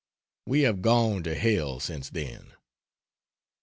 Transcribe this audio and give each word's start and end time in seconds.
We 0.47 0.61
have 0.63 0.81
gone 0.81 1.21
to 1.25 1.35
hell 1.35 1.79
since 1.79 2.09
then. 2.09 2.53